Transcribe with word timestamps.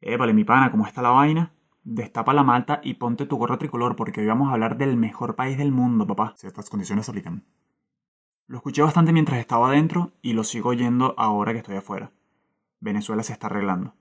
Épale, 0.00 0.34
mi 0.34 0.44
pana, 0.44 0.70
¿cómo 0.70 0.86
está 0.86 1.02
la 1.02 1.10
vaina? 1.10 1.52
Destapa 1.82 2.34
la 2.34 2.42
malta 2.42 2.80
y 2.82 2.94
ponte 2.94 3.26
tu 3.26 3.36
gorro 3.36 3.58
tricolor 3.58 3.96
porque 3.96 4.20
hoy 4.20 4.26
vamos 4.26 4.48
a 4.48 4.52
hablar 4.52 4.76
del 4.76 4.96
mejor 4.96 5.36
país 5.36 5.56
del 5.56 5.72
mundo, 5.72 6.06
papá, 6.06 6.34
si 6.36 6.46
estas 6.46 6.68
condiciones 6.68 7.06
se 7.06 7.12
aplican. 7.12 7.44
Lo 8.46 8.58
escuché 8.58 8.82
bastante 8.82 9.12
mientras 9.12 9.38
estaba 9.40 9.68
adentro 9.68 10.12
y 10.22 10.34
lo 10.34 10.44
sigo 10.44 10.70
oyendo 10.70 11.14
ahora 11.16 11.52
que 11.52 11.58
estoy 11.58 11.76
afuera. 11.76 12.12
Venezuela 12.80 13.22
se 13.22 13.32
está 13.32 13.46
arreglando. 13.46 13.94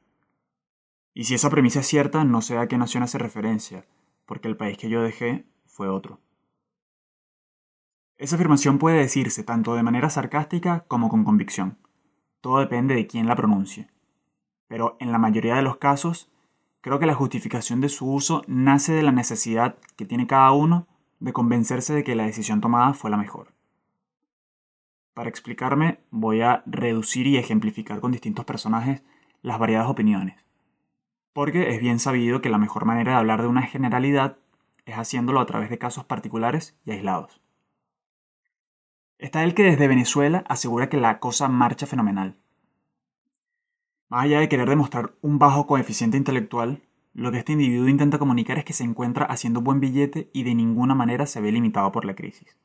Y 1.13 1.23
si 1.23 1.35
esa 1.35 1.49
premisa 1.49 1.79
es 1.79 1.87
cierta, 1.87 2.25
no 2.25 2.41
sé 2.41 2.57
a 2.57 2.67
qué 2.67 2.77
nación 2.77 3.03
hace 3.03 3.17
referencia, 3.17 3.85
porque 4.25 4.49
el 4.49 4.57
país 4.57 4.77
que 4.77 4.89
yo 4.89 5.01
dejé 5.01 5.47
fue 5.65 5.87
otro. 5.87 6.19
Esa 8.17 8.35
afirmación 8.35 8.79
puede 8.79 8.99
decirse 8.99 9.43
tanto 9.43 9.75
de 9.75 9.83
manera 9.83 10.09
sarcástica 10.09 10.81
como 10.87 11.09
con 11.09 11.23
convicción. 11.23 11.77
Todo 12.41 12.59
depende 12.59 12.95
de 12.95 13.07
quién 13.07 13.27
la 13.27 13.35
pronuncie. 13.35 13.89
Pero 14.67 14.97
en 14.99 15.11
la 15.11 15.17
mayoría 15.17 15.55
de 15.55 15.61
los 15.61 15.77
casos, 15.77 16.31
creo 16.81 16.99
que 16.99 17.05
la 17.05 17.15
justificación 17.15 17.81
de 17.81 17.89
su 17.89 18.11
uso 18.11 18.43
nace 18.47 18.93
de 18.93 19.03
la 19.03 19.11
necesidad 19.11 19.77
que 19.95 20.05
tiene 20.05 20.27
cada 20.27 20.51
uno 20.51 20.87
de 21.19 21.33
convencerse 21.33 21.93
de 21.93 22.03
que 22.03 22.15
la 22.15 22.25
decisión 22.25 22.61
tomada 22.61 22.93
fue 22.93 23.09
la 23.09 23.17
mejor. 23.17 23.53
Para 25.13 25.29
explicarme, 25.29 25.99
voy 26.11 26.41
a 26.41 26.61
reducir 26.65 27.25
y 27.27 27.37
ejemplificar 27.37 28.01
con 28.01 28.11
distintos 28.11 28.45
personajes 28.45 29.01
las 29.41 29.59
variadas 29.59 29.89
opiniones. 29.89 30.35
Porque 31.31 31.73
es 31.73 31.79
bien 31.79 31.99
sabido 31.99 32.41
que 32.41 32.49
la 32.49 32.57
mejor 32.57 32.85
manera 32.85 33.13
de 33.13 33.17
hablar 33.19 33.41
de 33.41 33.47
una 33.47 33.61
generalidad 33.63 34.37
es 34.85 34.95
haciéndolo 34.95 35.39
a 35.39 35.45
través 35.45 35.69
de 35.69 35.77
casos 35.77 36.05
particulares 36.05 36.77
y 36.85 36.91
aislados. 36.91 37.41
Está 39.17 39.43
el 39.43 39.53
que 39.53 39.63
desde 39.63 39.87
Venezuela 39.87 40.43
asegura 40.47 40.89
que 40.89 40.97
la 40.97 41.19
cosa 41.19 41.47
marcha 41.47 41.87
fenomenal. 41.87 42.37
Más 44.09 44.25
allá 44.25 44.39
de 44.39 44.49
querer 44.49 44.69
demostrar 44.69 45.15
un 45.21 45.39
bajo 45.39 45.65
coeficiente 45.65 46.17
intelectual, 46.17 46.83
lo 47.13 47.31
que 47.31 47.39
este 47.39 47.53
individuo 47.53 47.87
intenta 47.87 48.19
comunicar 48.19 48.57
es 48.57 48.65
que 48.65 48.73
se 48.73 48.83
encuentra 48.83 49.25
haciendo 49.25 49.61
buen 49.61 49.79
billete 49.79 50.29
y 50.33 50.43
de 50.43 50.53
ninguna 50.53 50.93
manera 50.93 51.25
se 51.25 51.41
ve 51.41 51.51
limitado 51.51 51.91
por 51.91 52.05
la 52.05 52.13
crisis. 52.13 52.57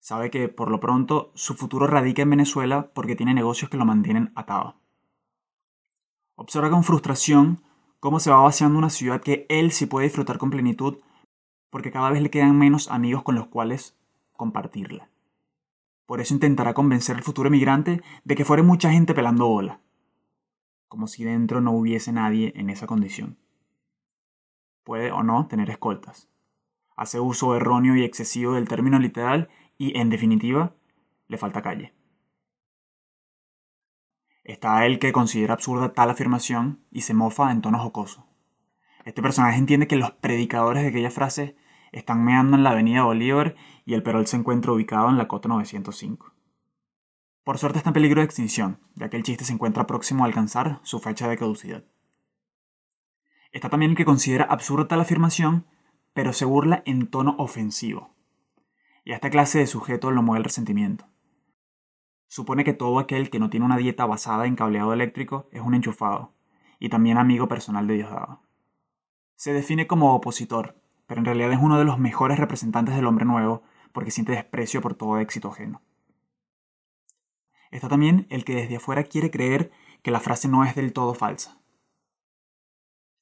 Sabe 0.00 0.30
que, 0.30 0.48
por 0.48 0.70
lo 0.70 0.80
pronto, 0.80 1.30
su 1.34 1.54
futuro 1.54 1.86
radica 1.86 2.22
en 2.22 2.30
Venezuela 2.30 2.90
porque 2.92 3.16
tiene 3.16 3.34
negocios 3.34 3.70
que 3.70 3.76
lo 3.76 3.84
mantienen 3.84 4.32
atado. 4.34 4.76
Observa 6.34 6.70
con 6.70 6.84
frustración 6.84 7.62
cómo 8.00 8.18
se 8.18 8.30
va 8.30 8.42
vaciando 8.42 8.78
una 8.78 8.90
ciudad 8.90 9.20
que 9.20 9.46
él 9.48 9.72
sí 9.72 9.86
puede 9.86 10.06
disfrutar 10.06 10.38
con 10.38 10.50
plenitud 10.50 10.98
porque 11.70 11.92
cada 11.92 12.10
vez 12.10 12.22
le 12.22 12.30
quedan 12.30 12.58
menos 12.58 12.90
amigos 12.90 13.22
con 13.22 13.34
los 13.36 13.46
cuales 13.46 13.94
compartirla. 14.32 15.08
Por 16.06 16.20
eso 16.20 16.34
intentará 16.34 16.74
convencer 16.74 17.16
al 17.16 17.22
futuro 17.22 17.48
emigrante 17.48 18.02
de 18.24 18.34
que 18.34 18.44
fuera 18.44 18.62
mucha 18.62 18.90
gente 18.90 19.14
pelando 19.14 19.46
bola. 19.46 19.80
Como 20.90 21.06
si 21.06 21.22
dentro 21.22 21.60
no 21.60 21.70
hubiese 21.70 22.10
nadie 22.10 22.52
en 22.56 22.68
esa 22.68 22.88
condición. 22.88 23.38
Puede 24.82 25.12
o 25.12 25.22
no 25.22 25.46
tener 25.46 25.70
escoltas. 25.70 26.28
Hace 26.96 27.20
uso 27.20 27.54
erróneo 27.54 27.94
y 27.94 28.02
excesivo 28.02 28.54
del 28.54 28.66
término 28.66 28.98
literal 28.98 29.48
y, 29.78 29.96
en 29.96 30.10
definitiva, 30.10 30.74
le 31.28 31.38
falta 31.38 31.62
calle. 31.62 31.94
Está 34.42 34.84
el 34.84 34.98
que 34.98 35.12
considera 35.12 35.54
absurda 35.54 35.92
tal 35.92 36.10
afirmación 36.10 36.80
y 36.90 37.02
se 37.02 37.14
mofa 37.14 37.52
en 37.52 37.62
tono 37.62 37.78
jocoso. 37.78 38.26
Este 39.04 39.22
personaje 39.22 39.58
entiende 39.58 39.86
que 39.86 39.94
los 39.94 40.10
predicadores 40.10 40.82
de 40.82 40.88
aquella 40.88 41.12
frase 41.12 41.54
están 41.92 42.24
meando 42.24 42.56
en 42.56 42.64
la 42.64 42.70
avenida 42.70 43.04
Bolívar 43.04 43.54
y 43.84 43.94
el 43.94 44.02
Perol 44.02 44.26
se 44.26 44.38
encuentra 44.38 44.72
ubicado 44.72 45.08
en 45.08 45.18
la 45.18 45.28
cota 45.28 45.48
905. 45.48 46.32
Por 47.50 47.58
suerte 47.58 47.78
está 47.78 47.90
en 47.90 47.94
peligro 47.94 48.20
de 48.20 48.26
extinción, 48.26 48.78
ya 48.94 49.10
que 49.10 49.16
el 49.16 49.24
chiste 49.24 49.44
se 49.44 49.52
encuentra 49.52 49.88
próximo 49.88 50.22
a 50.22 50.28
alcanzar 50.28 50.78
su 50.84 51.00
fecha 51.00 51.26
de 51.26 51.36
caducidad. 51.36 51.82
Está 53.50 53.68
también 53.68 53.90
el 53.90 53.96
que 53.96 54.04
considera 54.04 54.44
absurda 54.44 54.86
tal 54.86 55.00
afirmación, 55.00 55.66
pero 56.12 56.32
se 56.32 56.44
burla 56.44 56.84
en 56.86 57.08
tono 57.08 57.34
ofensivo. 57.38 58.14
Y 59.02 59.10
a 59.10 59.16
esta 59.16 59.30
clase 59.30 59.58
de 59.58 59.66
sujeto 59.66 60.12
lo 60.12 60.22
mueve 60.22 60.38
el 60.38 60.44
resentimiento. 60.44 61.06
Supone 62.28 62.62
que 62.62 62.72
todo 62.72 63.00
aquel 63.00 63.30
que 63.30 63.40
no 63.40 63.50
tiene 63.50 63.66
una 63.66 63.78
dieta 63.78 64.06
basada 64.06 64.46
en 64.46 64.54
cableado 64.54 64.92
eléctrico 64.92 65.48
es 65.50 65.60
un 65.60 65.74
enchufado, 65.74 66.32
y 66.78 66.88
también 66.88 67.18
amigo 67.18 67.48
personal 67.48 67.88
de 67.88 67.94
Diosdado. 67.94 68.42
Se 69.34 69.52
define 69.52 69.88
como 69.88 70.14
opositor, 70.14 70.80
pero 71.08 71.18
en 71.18 71.24
realidad 71.24 71.50
es 71.50 71.58
uno 71.60 71.80
de 71.80 71.84
los 71.84 71.98
mejores 71.98 72.38
representantes 72.38 72.94
del 72.94 73.06
hombre 73.06 73.24
nuevo 73.24 73.64
porque 73.90 74.12
siente 74.12 74.34
desprecio 74.34 74.80
por 74.80 74.94
todo 74.94 75.18
éxito 75.18 75.48
ajeno. 75.48 75.82
Está 77.70 77.88
también 77.88 78.26
el 78.30 78.44
que 78.44 78.54
desde 78.54 78.76
afuera 78.76 79.04
quiere 79.04 79.30
creer 79.30 79.70
que 80.02 80.10
la 80.10 80.20
frase 80.20 80.48
no 80.48 80.64
es 80.64 80.74
del 80.74 80.92
todo 80.92 81.14
falsa. 81.14 81.60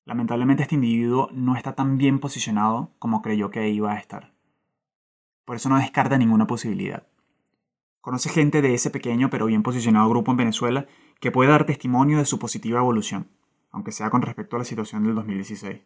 Lamentablemente 0.04 0.62
este 0.62 0.74
individuo 0.74 1.28
no 1.32 1.56
está 1.56 1.74
tan 1.74 1.98
bien 1.98 2.18
posicionado 2.18 2.94
como 2.98 3.20
creyó 3.20 3.50
que 3.50 3.68
iba 3.68 3.92
a 3.92 3.98
estar. 3.98 4.32
Por 5.44 5.56
eso 5.56 5.68
no 5.68 5.76
descarta 5.76 6.16
ninguna 6.16 6.46
posibilidad. 6.46 7.06
Conoce 8.00 8.30
gente 8.30 8.62
de 8.62 8.74
ese 8.74 8.90
pequeño 8.90 9.28
pero 9.28 9.46
bien 9.46 9.62
posicionado 9.62 10.08
grupo 10.08 10.30
en 10.30 10.38
Venezuela 10.38 10.86
que 11.20 11.30
puede 11.30 11.50
dar 11.50 11.66
testimonio 11.66 12.18
de 12.18 12.24
su 12.24 12.38
positiva 12.38 12.80
evolución, 12.80 13.28
aunque 13.70 13.92
sea 13.92 14.08
con 14.08 14.22
respecto 14.22 14.56
a 14.56 14.60
la 14.60 14.64
situación 14.64 15.04
del 15.04 15.14
2016 15.14 15.82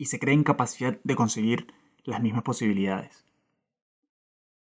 y 0.00 0.06
se 0.06 0.18
cree 0.18 0.32
en 0.32 0.44
capacidad 0.44 0.98
de 1.04 1.14
conseguir 1.14 1.74
las 2.04 2.22
mismas 2.22 2.42
posibilidades. 2.42 3.26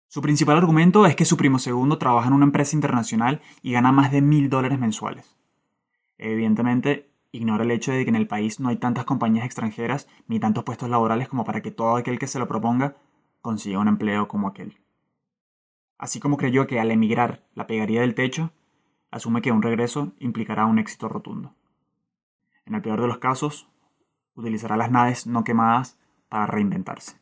Su 0.09 0.21
principal 0.21 0.57
argumento 0.57 1.05
es 1.05 1.17
que 1.17 1.25
su 1.25 1.35
primo 1.35 1.59
segundo 1.59 1.97
trabaja 1.97 2.27
en 2.27 2.33
una 2.33 2.45
empresa 2.45 2.75
internacional 2.75 3.41
y 3.61 3.73
gana 3.73 3.91
más 3.91 4.09
de 4.09 4.21
mil 4.21 4.49
dólares 4.49 4.79
mensuales. 4.79 5.35
Evidentemente, 6.17 7.11
ignora 7.33 7.65
el 7.65 7.71
hecho 7.71 7.91
de 7.91 8.05
que 8.05 8.09
en 8.09 8.15
el 8.15 8.27
país 8.27 8.61
no 8.61 8.69
hay 8.69 8.77
tantas 8.77 9.03
compañías 9.03 9.45
extranjeras 9.45 10.07
ni 10.27 10.39
tantos 10.39 10.63
puestos 10.63 10.89
laborales 10.89 11.27
como 11.27 11.43
para 11.43 11.61
que 11.61 11.71
todo 11.71 11.97
aquel 11.97 12.19
que 12.19 12.27
se 12.27 12.39
lo 12.39 12.47
proponga 12.47 12.95
consiga 13.41 13.79
un 13.79 13.89
empleo 13.89 14.29
como 14.29 14.47
aquel. 14.47 14.79
Así 15.97 16.21
como 16.21 16.37
creyó 16.37 16.67
que 16.67 16.79
al 16.79 16.91
emigrar 16.91 17.43
la 17.53 17.67
pegaría 17.67 18.01
del 18.01 18.15
techo, 18.15 18.51
asume 19.11 19.41
que 19.41 19.51
un 19.51 19.61
regreso 19.61 20.13
implicará 20.19 20.65
un 20.65 20.79
éxito 20.79 21.09
rotundo. 21.09 21.53
En 22.65 22.75
el 22.75 22.81
peor 22.81 23.01
de 23.01 23.07
los 23.07 23.17
casos, 23.17 23.67
utilizará 24.35 24.77
las 24.77 24.91
naves 24.91 25.27
no 25.27 25.43
quemadas 25.43 25.99
para 26.29 26.47
reinventarse. 26.47 27.17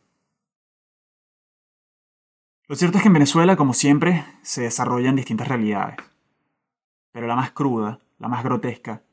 Lo 2.68 2.76
cierto 2.76 2.98
es 2.98 3.04
que 3.04 3.10
en 3.10 3.14
Venezuela, 3.14 3.56
como 3.56 3.74
siempre, 3.74 4.26
se 4.42 4.64
desarrollan 4.64 5.16
distintas 5.16 5.48
realidades. 5.48 5.98
Pero 7.12 7.28
la 7.28 7.36
más 7.36 7.52
cruda, 7.52 8.00
la 8.18 8.28
más 8.28 8.44
grotesca, 8.44 9.04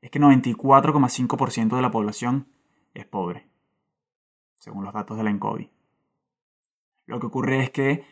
es 0.00 0.12
que 0.12 0.20
94,5% 0.20 1.74
de 1.74 1.82
la 1.82 1.90
población 1.90 2.46
es 2.94 3.06
pobre, 3.06 3.48
según 4.60 4.84
los 4.84 4.94
datos 4.94 5.16
de 5.16 5.24
la 5.24 5.30
ENCOVI. 5.30 5.70
Lo 7.06 7.18
que 7.18 7.26
ocurre 7.26 7.64
es 7.64 7.70
que, 7.70 8.04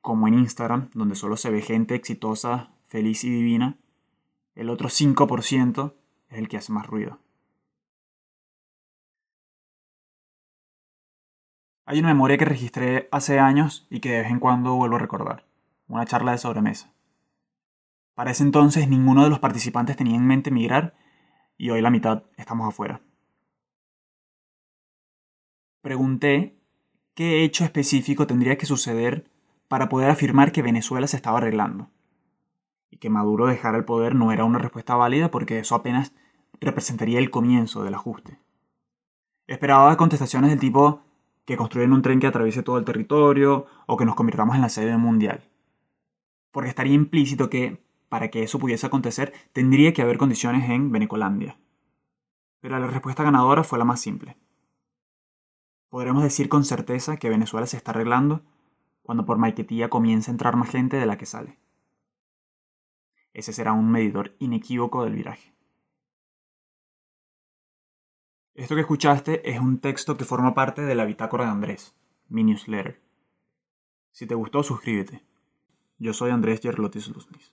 como 0.00 0.28
en 0.28 0.34
Instagram, 0.34 0.88
donde 0.94 1.16
solo 1.16 1.36
se 1.36 1.50
ve 1.50 1.60
gente 1.60 1.96
exitosa, 1.96 2.70
feliz 2.86 3.24
y 3.24 3.30
divina, 3.30 3.76
el 4.54 4.70
otro 4.70 4.88
5% 4.88 5.94
es 6.28 6.38
el 6.38 6.48
que 6.48 6.58
hace 6.58 6.72
más 6.72 6.86
ruido. 6.86 7.18
Hay 11.86 11.98
una 11.98 12.08
memoria 12.08 12.38
que 12.38 12.46
registré 12.46 13.08
hace 13.12 13.38
años 13.38 13.86
y 13.90 14.00
que 14.00 14.10
de 14.10 14.20
vez 14.22 14.30
en 14.30 14.40
cuando 14.40 14.74
vuelvo 14.74 14.96
a 14.96 15.00
recordar. 15.00 15.44
Una 15.86 16.06
charla 16.06 16.32
de 16.32 16.38
sobremesa. 16.38 16.94
Para 18.14 18.30
ese 18.30 18.42
entonces 18.42 18.88
ninguno 18.88 19.24
de 19.24 19.30
los 19.30 19.38
participantes 19.38 19.96
tenía 19.96 20.16
en 20.16 20.26
mente 20.26 20.48
emigrar 20.48 20.94
y 21.58 21.70
hoy 21.70 21.82
la 21.82 21.90
mitad 21.90 22.22
estamos 22.36 22.66
afuera. 22.66 23.02
Pregunté 25.82 26.56
qué 27.14 27.44
hecho 27.44 27.64
específico 27.64 28.26
tendría 28.26 28.56
que 28.56 28.64
suceder 28.64 29.30
para 29.68 29.90
poder 29.90 30.08
afirmar 30.08 30.52
que 30.52 30.62
Venezuela 30.62 31.06
se 31.06 31.16
estaba 31.16 31.38
arreglando. 31.38 31.90
Y 32.90 32.96
que 32.96 33.10
Maduro 33.10 33.46
dejara 33.46 33.76
el 33.76 33.84
poder 33.84 34.14
no 34.14 34.32
era 34.32 34.44
una 34.44 34.58
respuesta 34.58 34.94
válida 34.96 35.30
porque 35.30 35.58
eso 35.58 35.74
apenas 35.74 36.14
representaría 36.60 37.18
el 37.18 37.30
comienzo 37.30 37.84
del 37.84 37.94
ajuste. 37.94 38.38
Esperaba 39.46 39.98
contestaciones 39.98 40.48
del 40.48 40.60
tipo 40.60 41.02
que 41.44 41.56
construyan 41.56 41.92
un 41.92 42.02
tren 42.02 42.20
que 42.20 42.26
atraviese 42.26 42.62
todo 42.62 42.78
el 42.78 42.84
territorio 42.84 43.66
o 43.86 43.96
que 43.96 44.04
nos 44.04 44.14
convirtamos 44.14 44.54
en 44.56 44.62
la 44.62 44.68
sede 44.68 44.96
mundial. 44.96 45.44
Porque 46.50 46.70
estaría 46.70 46.94
implícito 46.94 47.50
que, 47.50 47.82
para 48.08 48.28
que 48.28 48.42
eso 48.42 48.58
pudiese 48.58 48.86
acontecer, 48.86 49.32
tendría 49.52 49.92
que 49.92 50.02
haber 50.02 50.18
condiciones 50.18 50.68
en 50.70 50.90
Venecolandia. 50.90 51.58
Pero 52.60 52.78
la 52.78 52.86
respuesta 52.86 53.22
ganadora 53.22 53.64
fue 53.64 53.78
la 53.78 53.84
más 53.84 54.00
simple. 54.00 54.36
Podremos 55.88 56.22
decir 56.22 56.48
con 56.48 56.64
certeza 56.64 57.18
que 57.18 57.28
Venezuela 57.28 57.66
se 57.66 57.76
está 57.76 57.90
arreglando 57.90 58.42
cuando 59.02 59.26
por 59.26 59.36
Maiquetía 59.38 59.90
comienza 59.90 60.30
a 60.30 60.34
entrar 60.34 60.56
más 60.56 60.70
gente 60.70 60.96
de 60.96 61.06
la 61.06 61.18
que 61.18 61.26
sale. 61.26 61.58
Ese 63.34 63.52
será 63.52 63.72
un 63.72 63.90
medidor 63.90 64.34
inequívoco 64.38 65.04
del 65.04 65.14
viraje. 65.14 65.53
Esto 68.54 68.76
que 68.76 68.82
escuchaste 68.82 69.50
es 69.50 69.58
un 69.58 69.80
texto 69.80 70.16
que 70.16 70.24
forma 70.24 70.54
parte 70.54 70.82
de 70.82 70.94
la 70.94 71.04
bitácora 71.04 71.44
de 71.44 71.50
Andrés, 71.50 71.92
mi 72.28 72.44
newsletter. 72.44 73.00
Si 74.12 74.28
te 74.28 74.36
gustó, 74.36 74.62
suscríbete. 74.62 75.24
Yo 75.98 76.12
soy 76.12 76.30
Andrés 76.30 76.60
Yerlotis 76.60 77.08
Luznis. 77.08 77.52